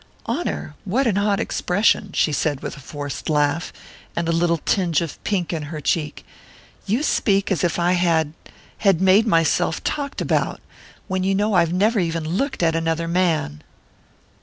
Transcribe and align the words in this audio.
"Honour? 0.27 0.73
What 0.83 1.05
an 1.05 1.19
odd 1.19 1.39
expression!" 1.39 2.09
she 2.13 2.31
said 2.31 2.61
with 2.61 2.75
a 2.75 2.79
forced 2.79 3.29
laugh, 3.29 3.71
and 4.15 4.27
a 4.27 4.31
little 4.31 4.57
tinge 4.57 4.99
of 4.99 5.23
pink 5.23 5.53
in 5.53 5.61
her 5.69 5.79
cheek. 5.79 6.25
"You 6.87 7.03
speak 7.03 7.51
as 7.51 7.63
if 7.63 7.77
I 7.77 7.91
had 7.91 8.33
had 8.79 8.99
made 8.99 9.27
myself 9.27 9.83
talked 9.83 10.19
about 10.19 10.59
when 11.07 11.23
you 11.23 11.35
know 11.35 11.53
I've 11.53 11.71
never 11.71 11.99
even 11.99 12.27
looked 12.27 12.63
at 12.63 12.75
another 12.75 13.07
man!" 13.07 13.61